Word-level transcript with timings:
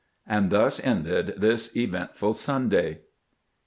And 0.25 0.49
thus 0.49 0.79
ended 0.83 1.35
this 1.37 1.77
eventful 1.77 2.33
Sunday. 2.33 3.01